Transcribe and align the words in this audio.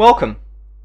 Welcome. 0.00 0.38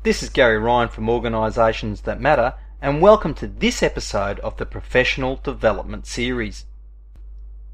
This 0.04 0.22
is 0.22 0.28
Gary 0.28 0.58
Ryan 0.58 0.90
from 0.90 1.08
Organisations 1.08 2.02
That 2.02 2.20
Matter, 2.20 2.56
and 2.82 3.02
welcome 3.02 3.34
to 3.36 3.48
this 3.48 3.82
episode 3.82 4.42
of 4.42 4.58
the 4.58 4.66
Professional 4.66 5.40
Development 5.42 6.06
Series. 6.06 6.66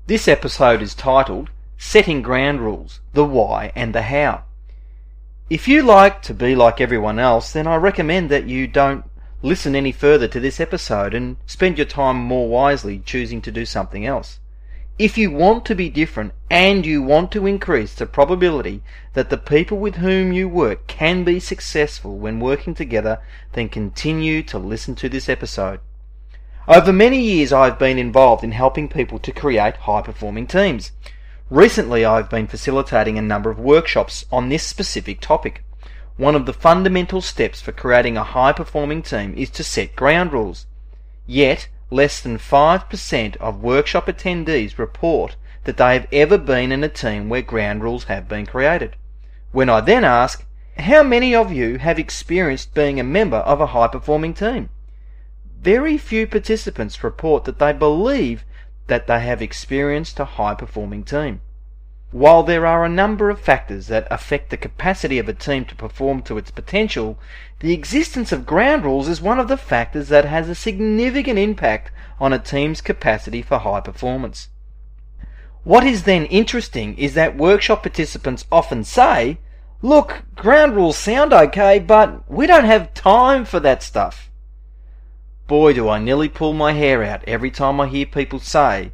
This 0.05 0.27
episode 0.27 0.83
is 0.83 0.93
titled 0.93 1.49
Setting 1.79 2.21
Ground 2.21 2.61
Rules 2.61 2.99
The 3.13 3.25
Why 3.25 3.71
and 3.75 3.95
the 3.95 4.03
How. 4.03 4.43
If 5.49 5.67
you 5.67 5.81
like 5.81 6.21
to 6.21 6.35
be 6.35 6.53
like 6.53 6.79
everyone 6.79 7.17
else, 7.17 7.51
then 7.51 7.65
I 7.65 7.75
recommend 7.77 8.29
that 8.29 8.45
you 8.47 8.67
don't 8.67 9.05
listen 9.41 9.75
any 9.75 9.91
further 9.91 10.27
to 10.27 10.39
this 10.39 10.59
episode 10.59 11.15
and 11.15 11.37
spend 11.47 11.79
your 11.79 11.87
time 11.87 12.17
more 12.17 12.49
wisely 12.49 12.99
choosing 12.99 13.41
to 13.41 13.51
do 13.51 13.65
something 13.65 14.05
else. 14.05 14.37
If 15.01 15.17
you 15.17 15.31
want 15.31 15.65
to 15.65 15.73
be 15.73 15.89
different 15.89 16.31
and 16.47 16.85
you 16.85 17.01
want 17.01 17.31
to 17.31 17.47
increase 17.47 17.95
the 17.95 18.05
probability 18.05 18.83
that 19.13 19.31
the 19.31 19.37
people 19.39 19.79
with 19.79 19.95
whom 19.95 20.31
you 20.31 20.47
work 20.47 20.85
can 20.85 21.23
be 21.23 21.39
successful 21.39 22.19
when 22.19 22.39
working 22.39 22.75
together, 22.75 23.19
then 23.53 23.67
continue 23.67 24.43
to 24.43 24.59
listen 24.59 24.93
to 24.97 25.09
this 25.09 25.27
episode. 25.27 25.79
Over 26.67 26.93
many 26.93 27.19
years, 27.19 27.51
I've 27.51 27.79
been 27.79 27.97
involved 27.97 28.43
in 28.43 28.51
helping 28.51 28.87
people 28.87 29.17
to 29.17 29.31
create 29.31 29.75
high 29.75 30.03
performing 30.03 30.45
teams. 30.45 30.91
Recently, 31.49 32.05
I've 32.05 32.29
been 32.29 32.45
facilitating 32.45 33.17
a 33.17 33.23
number 33.23 33.49
of 33.49 33.57
workshops 33.57 34.25
on 34.31 34.49
this 34.49 34.61
specific 34.61 35.19
topic. 35.19 35.63
One 36.17 36.35
of 36.35 36.45
the 36.45 36.53
fundamental 36.53 37.21
steps 37.21 37.59
for 37.59 37.71
creating 37.71 38.17
a 38.17 38.23
high 38.23 38.53
performing 38.53 39.01
team 39.01 39.33
is 39.35 39.49
to 39.49 39.63
set 39.63 39.95
ground 39.95 40.31
rules. 40.31 40.67
Yet, 41.25 41.69
less 41.91 42.21
than 42.21 42.37
5% 42.37 43.35
of 43.37 43.61
workshop 43.61 44.07
attendees 44.07 44.77
report 44.77 45.35
that 45.65 45.77
they 45.77 45.93
have 45.93 46.07
ever 46.11 46.37
been 46.37 46.71
in 46.71 46.83
a 46.83 46.89
team 46.89 47.29
where 47.29 47.41
ground 47.41 47.83
rules 47.83 48.05
have 48.05 48.27
been 48.27 48.45
created. 48.45 48.95
When 49.51 49.69
I 49.69 49.81
then 49.81 50.03
ask, 50.03 50.45
how 50.77 51.03
many 51.03 51.35
of 51.35 51.51
you 51.51 51.77
have 51.77 51.99
experienced 51.99 52.73
being 52.73 52.99
a 52.99 53.03
member 53.03 53.37
of 53.37 53.61
a 53.61 53.67
high 53.67 53.89
performing 53.89 54.33
team? 54.33 54.69
Very 55.59 55.97
few 55.97 56.25
participants 56.25 57.03
report 57.03 57.43
that 57.43 57.59
they 57.59 57.73
believe 57.73 58.45
that 58.87 59.05
they 59.05 59.19
have 59.19 59.41
experienced 59.41 60.19
a 60.19 60.25
high 60.25 60.55
performing 60.55 61.03
team. 61.03 61.41
While 62.11 62.43
there 62.43 62.65
are 62.65 62.83
a 62.83 62.89
number 62.89 63.29
of 63.29 63.39
factors 63.39 63.87
that 63.87 64.05
affect 64.11 64.49
the 64.49 64.57
capacity 64.57 65.17
of 65.17 65.29
a 65.29 65.33
team 65.33 65.63
to 65.65 65.75
perform 65.75 66.21
to 66.23 66.37
its 66.37 66.51
potential, 66.51 67.17
the 67.59 67.71
existence 67.71 68.33
of 68.33 68.45
ground 68.45 68.83
rules 68.83 69.07
is 69.07 69.21
one 69.21 69.39
of 69.39 69.47
the 69.47 69.55
factors 69.55 70.09
that 70.09 70.25
has 70.25 70.49
a 70.49 70.55
significant 70.55 71.39
impact 71.39 71.89
on 72.19 72.33
a 72.33 72.39
team's 72.39 72.81
capacity 72.81 73.41
for 73.41 73.59
high 73.59 73.79
performance. 73.79 74.49
What 75.63 75.85
is 75.85 76.03
then 76.03 76.25
interesting 76.25 76.97
is 76.97 77.13
that 77.13 77.37
workshop 77.37 77.83
participants 77.83 78.45
often 78.51 78.83
say, 78.83 79.37
Look, 79.81 80.23
ground 80.35 80.75
rules 80.75 80.97
sound 80.97 81.31
okay, 81.31 81.79
but 81.79 82.29
we 82.29 82.45
don't 82.45 82.65
have 82.65 82.93
time 82.93 83.45
for 83.45 83.61
that 83.61 83.81
stuff. 83.81 84.29
Boy, 85.47 85.71
do 85.73 85.87
I 85.87 85.99
nearly 85.99 86.27
pull 86.27 86.51
my 86.51 86.73
hair 86.73 87.03
out 87.03 87.23
every 87.25 87.51
time 87.51 87.79
I 87.79 87.87
hear 87.87 88.05
people 88.05 88.39
say 88.39 88.91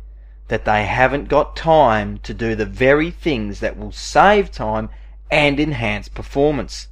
that 0.48 0.66
they 0.66 0.86
haven't 0.86 1.28
got 1.28 1.56
time 1.56 2.20
to 2.20 2.34
do 2.34 2.56
the 2.56 2.66
very 2.66 3.12
things 3.12 3.60
that 3.60 3.78
will 3.78 3.92
save 3.92 4.52
time 4.52 4.90
and 5.30 5.60
enhance 5.60 6.08
performance. 6.08 6.88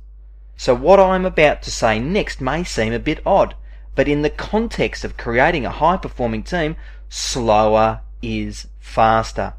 So 0.58 0.73
what 0.73 1.00
I'm 1.00 1.25
about 1.25 1.62
to 1.64 1.72
say 1.72 2.00
next 2.00 2.42
may 2.42 2.64
seem 2.64 2.94
a 2.94 3.00
bit 3.00 3.22
odd, 3.25 3.56
but 3.94 4.08
in 4.08 4.22
the 4.22 4.30
context 4.30 5.03
of 5.03 5.17
creating 5.17 5.66
a 5.66 5.72
high 5.72 5.97
performing 5.97 6.44
team, 6.44 6.75
slower 7.09 8.02
is 8.22 8.67
faster. 8.80 9.53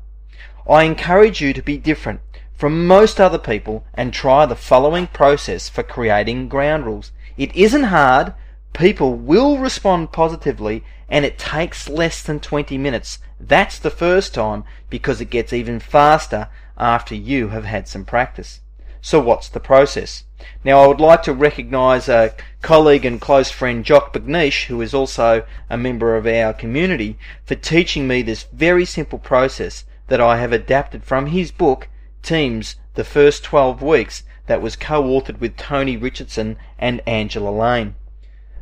I 0.68 0.84
encourage 0.84 1.40
you 1.40 1.52
to 1.52 1.62
be 1.62 1.78
different 1.78 2.20
from 2.54 2.86
most 2.86 3.20
other 3.20 3.38
people 3.38 3.84
and 3.94 4.12
try 4.12 4.46
the 4.46 4.56
following 4.56 5.06
process 5.06 5.68
for 5.68 5.82
creating 5.82 6.48
ground 6.48 6.86
rules. 6.86 7.12
It 7.36 7.54
isn't 7.54 7.84
hard, 7.84 8.34
people 8.76 9.14
will 9.14 9.56
respond 9.56 10.12
positively, 10.12 10.84
and 11.08 11.24
it 11.24 11.38
takes 11.38 11.88
less 11.88 12.22
than 12.22 12.38
20 12.38 12.76
minutes. 12.76 13.18
That's 13.40 13.78
the 13.78 13.90
first 13.90 14.34
time 14.34 14.64
because 14.90 15.18
it 15.18 15.30
gets 15.30 15.54
even 15.54 15.80
faster 15.80 16.48
after 16.76 17.14
you 17.14 17.48
have 17.48 17.64
had 17.64 17.88
some 17.88 18.04
practice. 18.04 18.60
So 19.00 19.18
what's 19.18 19.48
the 19.48 19.60
process? 19.60 20.24
Now 20.62 20.80
I 20.82 20.88
would 20.88 21.00
like 21.00 21.22
to 21.22 21.32
recognise 21.32 22.06
a 22.06 22.34
colleague 22.60 23.06
and 23.06 23.18
close 23.18 23.50
friend 23.50 23.82
Jock 23.82 24.12
Macneish, 24.12 24.66
who 24.66 24.82
is 24.82 24.92
also 24.92 25.46
a 25.70 25.78
member 25.78 26.14
of 26.14 26.26
our 26.26 26.52
community, 26.52 27.16
for 27.46 27.54
teaching 27.54 28.06
me 28.06 28.20
this 28.20 28.46
very 28.52 28.84
simple 28.84 29.18
process 29.18 29.84
that 30.08 30.20
I 30.20 30.36
have 30.36 30.52
adapted 30.52 31.02
from 31.02 31.26
his 31.26 31.50
book, 31.50 31.88
Teams, 32.22 32.76
the 32.94 33.04
First 33.04 33.42
12 33.42 33.80
Weeks, 33.80 34.24
that 34.48 34.60
was 34.60 34.76
co-authored 34.76 35.40
with 35.40 35.56
Tony 35.56 35.96
Richardson 35.96 36.58
and 36.78 37.00
Angela 37.06 37.50
Lane. 37.50 37.94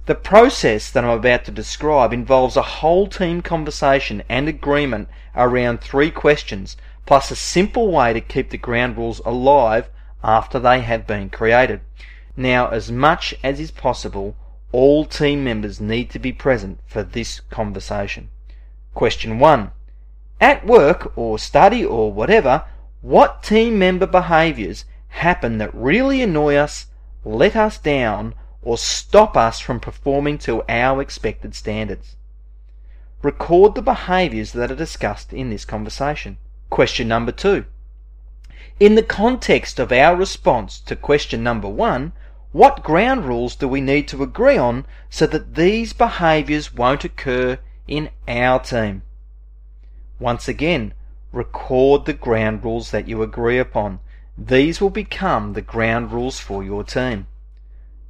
The 0.06 0.14
process 0.14 0.90
that 0.90 1.02
I'm 1.02 1.08
about 1.08 1.46
to 1.46 1.50
describe 1.50 2.12
involves 2.12 2.58
a 2.58 2.62
whole 2.62 3.06
team 3.06 3.40
conversation 3.40 4.22
and 4.28 4.46
agreement 4.46 5.08
around 5.34 5.80
three 5.80 6.10
questions, 6.10 6.76
plus 7.06 7.30
a 7.30 7.36
simple 7.36 7.90
way 7.90 8.12
to 8.12 8.20
keep 8.20 8.50
the 8.50 8.58
ground 8.58 8.98
rules 8.98 9.20
alive 9.24 9.88
after 10.22 10.58
they 10.58 10.80
have 10.80 11.06
been 11.06 11.30
created. 11.30 11.80
Now, 12.36 12.68
as 12.68 12.92
much 12.92 13.34
as 13.42 13.58
is 13.58 13.70
possible, 13.70 14.36
all 14.72 15.06
team 15.06 15.42
members 15.42 15.80
need 15.80 16.10
to 16.10 16.18
be 16.18 16.32
present 16.32 16.80
for 16.86 17.02
this 17.02 17.40
conversation. 17.48 18.28
Question 18.92 19.38
1. 19.38 19.70
At 20.38 20.66
work 20.66 21.16
or 21.16 21.38
study 21.38 21.82
or 21.82 22.12
whatever, 22.12 22.66
what 23.00 23.42
team 23.42 23.78
member 23.78 24.06
behaviours 24.06 24.84
happen 25.08 25.56
that 25.58 25.74
really 25.74 26.20
annoy 26.20 26.56
us, 26.56 26.88
let 27.24 27.56
us 27.56 27.78
down, 27.78 28.34
or 28.64 28.78
stop 28.78 29.36
us 29.36 29.60
from 29.60 29.78
performing 29.78 30.38
to 30.38 30.64
our 30.70 31.02
expected 31.02 31.54
standards. 31.54 32.16
Record 33.22 33.74
the 33.74 33.82
behaviours 33.82 34.52
that 34.52 34.70
are 34.70 34.76
discussed 34.76 35.32
in 35.34 35.50
this 35.50 35.66
conversation. 35.66 36.38
Question 36.70 37.06
number 37.06 37.30
two. 37.30 37.66
In 38.80 38.94
the 38.94 39.02
context 39.02 39.78
of 39.78 39.92
our 39.92 40.16
response 40.16 40.80
to 40.80 40.96
question 40.96 41.42
number 41.42 41.68
one, 41.68 42.12
what 42.52 42.82
ground 42.82 43.26
rules 43.26 43.54
do 43.54 43.68
we 43.68 43.80
need 43.80 44.08
to 44.08 44.22
agree 44.22 44.56
on 44.56 44.86
so 45.10 45.26
that 45.26 45.56
these 45.56 45.92
behaviours 45.92 46.74
won't 46.74 47.04
occur 47.04 47.58
in 47.86 48.08
our 48.26 48.60
team? 48.60 49.02
Once 50.18 50.48
again, 50.48 50.94
record 51.32 52.06
the 52.06 52.14
ground 52.14 52.64
rules 52.64 52.92
that 52.92 53.08
you 53.08 53.22
agree 53.22 53.58
upon. 53.58 54.00
These 54.38 54.80
will 54.80 54.90
become 54.90 55.52
the 55.52 55.62
ground 55.62 56.12
rules 56.12 56.40
for 56.40 56.64
your 56.64 56.82
team 56.82 57.26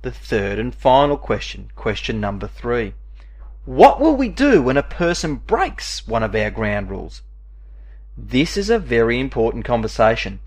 the 0.04 0.12
third 0.12 0.58
and 0.58 0.74
final 0.74 1.16
question, 1.16 1.70
question 1.74 2.20
number 2.20 2.46
three. 2.46 2.92
What 3.64 4.00
will 4.00 4.14
we 4.14 4.28
do 4.28 4.62
when 4.62 4.76
a 4.76 4.82
person 4.82 5.36
breaks 5.36 6.06
one 6.06 6.22
of 6.22 6.34
our 6.34 6.50
ground 6.50 6.90
rules? 6.90 7.22
This 8.16 8.58
is 8.58 8.68
a 8.68 8.78
very 8.78 9.18
important 9.18 9.64
conversation 9.64 10.40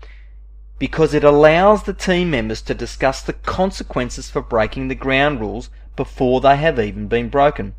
because 0.78 1.12
it 1.12 1.24
allows 1.24 1.82
the 1.82 1.92
team 1.92 2.30
members 2.30 2.62
to 2.62 2.74
discuss 2.74 3.20
the 3.20 3.32
consequences 3.32 4.30
for 4.30 4.40
breaking 4.40 4.86
the 4.86 4.94
ground 4.94 5.40
rules 5.40 5.70
before 5.96 6.40
they 6.40 6.56
have 6.56 6.78
even 6.78 7.08
been 7.08 7.28
broken, 7.28 7.74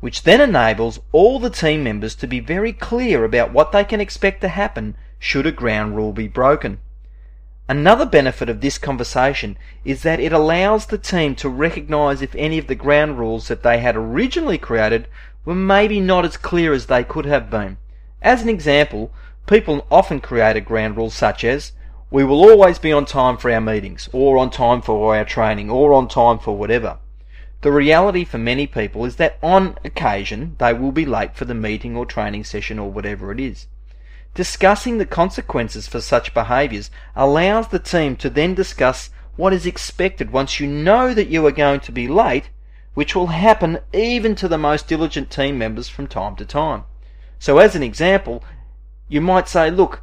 which 0.00 0.24
then 0.24 0.40
enables 0.40 0.98
all 1.12 1.38
the 1.38 1.50
team 1.50 1.84
members 1.84 2.16
to 2.16 2.26
be 2.26 2.40
very 2.40 2.72
clear 2.72 3.24
about 3.24 3.52
what 3.52 3.70
they 3.70 3.84
can 3.84 4.00
expect 4.00 4.40
to 4.40 4.48
happen 4.48 4.96
should 5.20 5.46
a 5.46 5.52
ground 5.52 5.94
rule 5.94 6.12
be 6.12 6.26
broken. 6.26 6.80
Another 7.72 8.04
benefit 8.04 8.50
of 8.50 8.60
this 8.60 8.76
conversation 8.76 9.56
is 9.82 10.02
that 10.02 10.20
it 10.20 10.30
allows 10.30 10.84
the 10.84 10.98
team 10.98 11.34
to 11.36 11.48
recognize 11.48 12.20
if 12.20 12.34
any 12.34 12.58
of 12.58 12.66
the 12.66 12.74
ground 12.74 13.18
rules 13.18 13.48
that 13.48 13.62
they 13.62 13.78
had 13.78 13.96
originally 13.96 14.58
created 14.58 15.08
were 15.46 15.54
maybe 15.54 15.98
not 15.98 16.26
as 16.26 16.36
clear 16.36 16.74
as 16.74 16.84
they 16.84 17.02
could 17.02 17.24
have 17.24 17.48
been. 17.48 17.78
As 18.20 18.42
an 18.42 18.50
example, 18.50 19.10
people 19.46 19.86
often 19.90 20.20
create 20.20 20.54
a 20.54 20.60
ground 20.60 20.98
rule 20.98 21.08
such 21.08 21.44
as, 21.44 21.72
we 22.10 22.22
will 22.22 22.42
always 22.42 22.78
be 22.78 22.92
on 22.92 23.06
time 23.06 23.38
for 23.38 23.50
our 23.50 23.58
meetings, 23.58 24.06
or 24.12 24.36
on 24.36 24.50
time 24.50 24.82
for 24.82 25.16
our 25.16 25.24
training, 25.24 25.70
or 25.70 25.94
on 25.94 26.08
time 26.08 26.38
for 26.38 26.54
whatever. 26.54 26.98
The 27.62 27.72
reality 27.72 28.24
for 28.24 28.36
many 28.36 28.66
people 28.66 29.06
is 29.06 29.16
that 29.16 29.38
on 29.42 29.78
occasion 29.82 30.56
they 30.58 30.74
will 30.74 30.92
be 30.92 31.06
late 31.06 31.34
for 31.34 31.46
the 31.46 31.54
meeting 31.54 31.96
or 31.96 32.04
training 32.04 32.44
session 32.44 32.78
or 32.78 32.90
whatever 32.90 33.32
it 33.32 33.40
is. 33.40 33.66
Discussing 34.34 34.96
the 34.96 35.04
consequences 35.04 35.86
for 35.86 36.00
such 36.00 36.32
behaviours 36.32 36.90
allows 37.14 37.68
the 37.68 37.78
team 37.78 38.16
to 38.16 38.30
then 38.30 38.54
discuss 38.54 39.10
what 39.36 39.52
is 39.52 39.66
expected 39.66 40.30
once 40.30 40.58
you 40.58 40.66
know 40.66 41.12
that 41.12 41.28
you 41.28 41.46
are 41.46 41.52
going 41.52 41.80
to 41.80 41.92
be 41.92 42.08
late, 42.08 42.48
which 42.94 43.14
will 43.14 43.26
happen 43.26 43.80
even 43.92 44.34
to 44.36 44.48
the 44.48 44.56
most 44.56 44.88
diligent 44.88 45.30
team 45.30 45.58
members 45.58 45.90
from 45.90 46.06
time 46.06 46.34
to 46.36 46.46
time. 46.46 46.84
So, 47.38 47.58
as 47.58 47.76
an 47.76 47.82
example, 47.82 48.42
you 49.06 49.20
might 49.20 49.48
say, 49.48 49.70
look, 49.70 50.00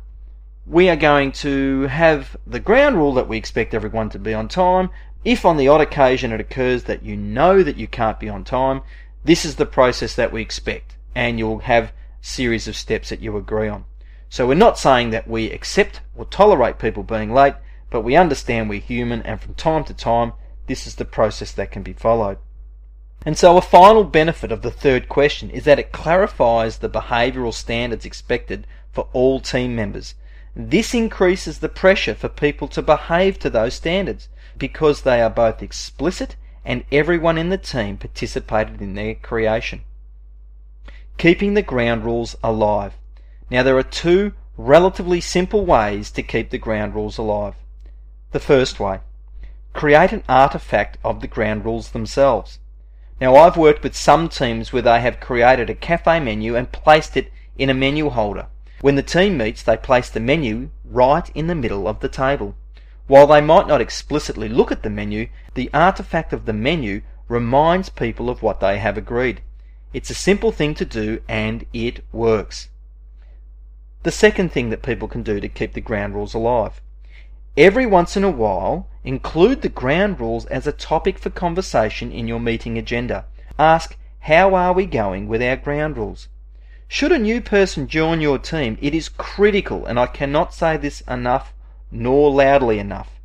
we 0.68 0.90
are 0.90 0.96
going 0.96 1.32
to 1.32 1.88
have 1.88 2.38
the 2.46 2.60
ground 2.60 2.98
rule 2.98 3.16
that 3.16 3.28
we 3.28 3.38
expect 3.38 3.74
everyone 3.74 4.10
to 4.12 4.20
be 4.20 4.36
on 4.36 4.48
time. 4.48 4.92
If 5.26 5.44
on 5.44 5.58
the 5.58 5.68
odd 5.68 5.82
occasion 5.82 6.32
it 6.32 6.40
occurs 6.40 6.84
that 6.84 7.02
you 7.02 7.18
know 7.18 7.64
that 7.64 7.78
you 7.78 7.88
can't 7.88 8.20
be 8.20 8.30
on 8.30 8.44
time, 8.44 8.82
this 9.26 9.44
is 9.44 9.56
the 9.56 9.66
process 9.66 10.14
that 10.16 10.32
we 10.32 10.44
expect, 10.44 10.98
and 11.16 11.40
you'll 11.40 11.60
have 11.60 11.94
series 12.22 12.68
of 12.68 12.76
steps 12.76 13.10
that 13.10 13.22
you 13.22 13.36
agree 13.36 13.68
on. 13.68 13.86
So 14.30 14.48
we're 14.48 14.54
not 14.54 14.78
saying 14.78 15.10
that 15.10 15.28
we 15.28 15.50
accept 15.52 16.02
or 16.16 16.26
tolerate 16.26 16.78
people 16.78 17.04
being 17.04 17.34
late, 17.34 17.56
but 17.90 18.02
we 18.02 18.16
understand 18.16 18.70
we're 18.70 18.80
human 18.80 19.24
and 19.24 19.42
from 19.42 19.56
time 19.56 19.84
to 19.86 19.94
time 19.94 20.34
this 20.68 20.86
is 20.86 20.96
the 20.96 21.06
process 21.06 21.52
that 21.54 21.72
can 21.72 21.82
be 21.82 21.94
followed. 21.94 22.38
And 23.26 23.38
so 23.38 23.58
a 23.58 23.62
final 23.62 24.04
benefit 24.04 24.52
of 24.52 24.62
the 24.62 24.72
third 24.72 25.10
question 25.10 25.50
is 25.50 25.66
that 25.66 25.80
it 25.80 25.92
clarifies 25.92 26.78
the 26.78 26.90
behavioural 26.90 27.54
standards 27.54 28.06
expected 28.06 28.66
for 28.92 29.10
all 29.14 29.40
team 29.40 29.76
members. 29.76 30.14
This 30.56 30.94
increases 30.94 31.60
the 31.60 31.70
pressure 31.70 32.16
for 32.16 32.30
people 32.30 32.68
to 32.70 32.82
behave 32.82 33.40
to 33.40 33.50
those 33.50 33.74
standards 33.74 34.30
because 34.58 35.02
they 35.02 35.22
are 35.22 35.30
both 35.30 35.64
explicit 35.64 36.36
and 36.64 36.86
everyone 36.92 37.38
in 37.38 37.50
the 37.50 37.58
team 37.58 37.98
participated 37.98 38.82
in 38.82 38.94
their 38.94 39.16
creation. 39.16 39.82
Keeping 41.18 41.56
the 41.56 41.62
ground 41.62 42.06
rules 42.06 42.38
alive. 42.44 42.94
Now 43.52 43.64
there 43.64 43.78
are 43.78 43.84
two 43.84 44.34
relatively 44.58 45.22
simple 45.22 45.66
ways 45.66 46.12
to 46.12 46.22
keep 46.22 46.50
the 46.50 46.58
ground 46.58 46.94
rules 46.94 47.18
alive. 47.18 47.56
The 48.32 48.40
first 48.40 48.80
way, 48.80 49.00
create 49.74 50.12
an 50.12 50.24
artifact 50.30 50.98
of 51.04 51.22
the 51.22 51.28
ground 51.28 51.66
rules 51.66 51.90
themselves. 51.90 52.60
Now 53.20 53.36
I've 53.36 53.58
worked 53.58 53.84
with 53.84 53.96
some 53.96 54.30
teams 54.30 54.72
where 54.72 54.84
they 54.84 55.02
have 55.02 55.20
created 55.20 55.70
a 55.70 55.76
cafe 55.76 56.20
menu 56.20 56.56
and 56.56 56.72
placed 56.72 57.18
it 57.18 57.32
in 57.58 57.70
a 57.70 57.74
menu 57.74 58.10
holder. 58.10 58.48
When 58.82 58.96
the 58.96 59.04
team 59.04 59.38
meets, 59.38 59.64
they 59.64 59.78
place 59.78 60.10
the 60.10 60.20
menu 60.20 60.70
right 60.86 61.30
in 61.34 61.48
the 61.48 61.56
middle 61.56 61.88
of 61.88 62.00
the 62.00 62.10
table. 62.10 62.56
While 63.08 63.28
they 63.28 63.42
might 63.42 63.68
not 63.68 63.82
explicitly 63.82 64.48
look 64.48 64.72
at 64.72 64.84
the 64.84 64.90
menu, 64.90 65.28
the 65.56 65.72
artifact 65.74 66.34
of 66.34 66.46
the 66.46 66.54
menu 66.54 67.02
reminds 67.28 67.90
people 67.90 68.30
of 68.30 68.44
what 68.44 68.60
they 68.60 68.78
have 68.78 68.98
agreed. 68.98 69.42
It's 69.92 70.12
a 70.12 70.16
simple 70.16 70.52
thing 70.52 70.76
to 70.76 70.86
do 70.86 71.22
and 71.28 71.66
it 71.74 72.06
works. 72.12 72.70
The 74.04 74.12
second 74.12 74.54
thing 74.54 74.70
that 74.70 74.82
people 74.82 75.10
can 75.10 75.24
do 75.24 75.42
to 75.42 75.50
keep 75.50 75.74
the 75.74 75.82
ground 75.82 76.16
rules 76.16 76.34
alive. 76.34 76.80
Every 77.58 77.86
once 77.86 78.16
in 78.16 78.24
a 78.24 78.30
while, 78.30 78.88
include 79.04 79.62
the 79.62 79.68
ground 79.68 80.22
rules 80.22 80.46
as 80.46 80.66
a 80.66 80.72
topic 80.72 81.20
for 81.20 81.30
conversation 81.30 82.10
in 82.10 82.26
your 82.26 82.40
meeting 82.40 82.78
agenda. 82.78 83.26
Ask, 83.58 83.98
how 84.22 84.56
are 84.56 84.72
we 84.72 84.86
going 84.86 85.28
with 85.28 85.42
our 85.42 85.58
ground 85.58 85.98
rules? 85.98 86.30
Should 86.88 87.12
a 87.12 87.20
new 87.20 87.42
person 87.42 87.88
join 87.88 88.22
your 88.22 88.40
team, 88.40 88.78
it 88.82 88.96
is 88.96 89.10
critical, 89.10 89.86
and 89.86 90.00
I 90.00 90.08
cannot 90.08 90.54
say 90.54 90.78
this 90.78 91.02
enough 91.02 91.54
nor 91.92 92.32
loudly 92.32 92.80
enough. 92.80 93.19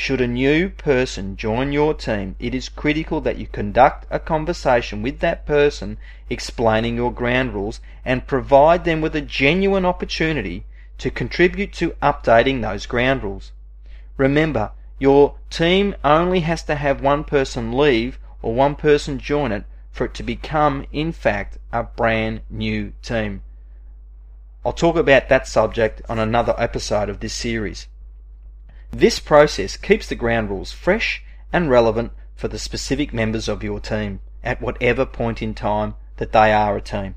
Should 0.00 0.20
a 0.20 0.28
new 0.28 0.68
person 0.70 1.36
join 1.36 1.72
your 1.72 1.92
team, 1.92 2.36
it 2.38 2.54
is 2.54 2.68
critical 2.68 3.20
that 3.22 3.36
you 3.36 3.48
conduct 3.48 4.06
a 4.10 4.20
conversation 4.20 5.02
with 5.02 5.18
that 5.18 5.44
person 5.44 5.98
explaining 6.30 6.94
your 6.94 7.12
ground 7.12 7.52
rules 7.52 7.80
and 8.04 8.24
provide 8.24 8.84
them 8.84 9.00
with 9.00 9.16
a 9.16 9.20
genuine 9.20 9.84
opportunity 9.84 10.64
to 10.98 11.10
contribute 11.10 11.72
to 11.74 11.96
updating 12.00 12.62
those 12.62 12.86
ground 12.86 13.24
rules. 13.24 13.50
Remember, 14.16 14.70
your 15.00 15.34
team 15.50 15.96
only 16.04 16.40
has 16.40 16.62
to 16.62 16.76
have 16.76 17.02
one 17.02 17.24
person 17.24 17.76
leave 17.76 18.20
or 18.40 18.54
one 18.54 18.76
person 18.76 19.18
join 19.18 19.50
it 19.50 19.64
for 19.90 20.04
it 20.04 20.14
to 20.14 20.22
become, 20.22 20.86
in 20.92 21.10
fact, 21.10 21.58
a 21.72 21.82
brand 21.82 22.42
new 22.48 22.92
team. 23.02 23.42
I'll 24.64 24.72
talk 24.72 24.94
about 24.94 25.28
that 25.28 25.48
subject 25.48 26.02
on 26.08 26.20
another 26.20 26.54
episode 26.56 27.08
of 27.08 27.18
this 27.18 27.34
series. 27.34 27.88
This 28.90 29.18
process 29.18 29.76
keeps 29.76 30.08
the 30.08 30.14
ground 30.14 30.50
rules 30.50 30.72
fresh 30.72 31.22
and 31.52 31.70
relevant 31.70 32.12
for 32.34 32.48
the 32.48 32.58
specific 32.58 33.12
members 33.12 33.48
of 33.48 33.62
your 33.62 33.80
team 33.80 34.20
at 34.42 34.60
whatever 34.60 35.04
point 35.04 35.42
in 35.42 35.54
time 35.54 35.94
that 36.16 36.32
they 36.32 36.52
are 36.52 36.76
a 36.76 36.80
team. 36.80 37.14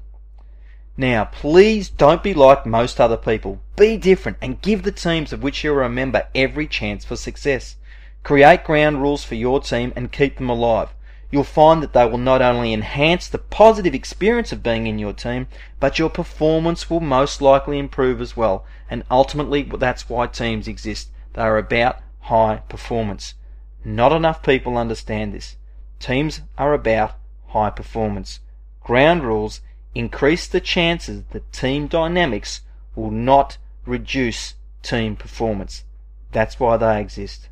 Now, 0.98 1.26
please 1.26 1.90
don't 1.90 2.24
be 2.24 2.34
like 2.34 2.66
most 2.66 3.00
other 3.00 3.18
people. 3.18 3.62
Be 3.76 3.98
different 3.98 4.38
and 4.42 4.62
give 4.62 4.84
the 4.84 4.92
teams 4.92 5.32
of 5.32 5.42
which 5.42 5.64
you're 5.64 5.82
a 5.82 5.90
member 5.90 6.28
every 6.36 6.68
chance 6.68 7.06
for 7.06 7.16
success. 7.16 7.78
Create 8.24 8.64
ground 8.64 9.02
rules 9.02 9.24
for 9.24 9.36
your 9.36 9.60
team 9.62 9.94
and 9.96 10.12
keep 10.12 10.38
them 10.38 10.50
alive 10.50 10.90
you'll 11.32 11.44
find 11.46 11.82
that 11.82 11.94
they 11.94 12.06
will 12.06 12.18
not 12.18 12.42
only 12.42 12.74
enhance 12.74 13.28
the 13.28 13.38
positive 13.38 13.96
experience 13.96 14.52
of 14.52 14.62
being 14.62 14.86
in 14.86 15.00
your 15.00 15.14
team, 15.14 15.48
but 15.80 15.98
your 15.98 16.10
performance 16.10 16.90
will 16.90 17.00
most 17.00 17.42
likely 17.42 17.80
improve 17.80 18.22
as 18.22 18.36
well. 18.36 18.66
And 18.90 19.04
ultimately, 19.10 19.64
that's 19.64 20.10
why 20.10 20.28
teams 20.28 20.68
exist. 20.68 21.10
They 21.34 21.42
are 21.42 21.58
about 21.58 22.00
high 22.22 22.64
performance. 22.68 23.36
Not 23.84 24.12
enough 24.12 24.44
people 24.44 24.78
understand 24.78 25.34
this. 25.34 25.56
Teams 26.00 26.42
are 26.58 26.74
about 26.74 27.16
high 27.48 27.70
performance. 27.70 28.40
Ground 28.82 29.24
rules 29.24 29.62
increase 29.94 30.48
the 30.48 30.62
chances 30.62 31.24
that 31.32 31.52
team 31.52 31.88
dynamics 31.88 32.62
will 32.96 33.12
not 33.12 33.58
reduce 33.86 34.56
team 34.84 35.16
performance. 35.16 35.84
That's 36.32 36.60
why 36.60 36.78
they 36.78 37.00
exist. 37.00 37.50